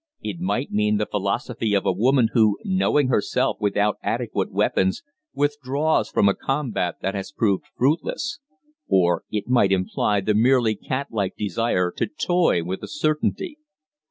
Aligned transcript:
It 0.23 0.39
might 0.39 0.71
mean 0.71 0.97
the 0.97 1.05
philosophy 1.05 1.75
of 1.75 1.85
a 1.85 1.91
woman 1.91 2.29
who, 2.33 2.57
knowing 2.65 3.09
herself 3.09 3.57
without 3.59 3.99
adequate 4.01 4.51
weapons, 4.51 5.03
withdraws 5.35 6.09
from 6.09 6.27
a 6.27 6.33
combat 6.33 6.95
that 7.03 7.13
has 7.13 7.31
proved 7.31 7.65
fruitless; 7.77 8.39
or 8.87 9.25
it 9.29 9.47
might 9.47 9.71
imply 9.71 10.19
the 10.19 10.33
merely 10.33 10.73
catlike 10.75 11.35
desire 11.37 11.91
to 11.97 12.07
toy 12.07 12.63
with 12.63 12.81
a 12.81 12.87
certainty. 12.87 13.59